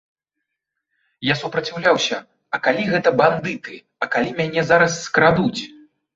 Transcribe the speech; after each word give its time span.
Я 1.27 1.33
супраціўляўся, 1.41 2.17
а 2.57 2.61
калі 2.65 2.87
гэта 2.95 3.09
бандыты, 3.21 3.79
а 4.07 4.09
калі 4.17 4.29
мяне 4.43 4.61
зараз 4.73 4.99
скрадуць? 5.05 5.61